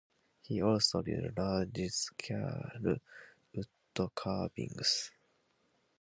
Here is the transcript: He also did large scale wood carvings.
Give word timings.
He 0.41 0.63
also 0.63 1.03
did 1.03 1.37
large 1.37 1.77
scale 1.91 2.71
wood 2.81 3.67
carvings. 4.15 5.11